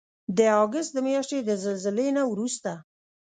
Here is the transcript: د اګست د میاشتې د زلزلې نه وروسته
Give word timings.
د 0.37 0.39
اګست 0.63 0.91
د 0.93 0.97
میاشتې 1.07 1.37
د 1.43 1.49
زلزلې 1.63 2.07
نه 2.17 2.23
وروسته 2.31 2.71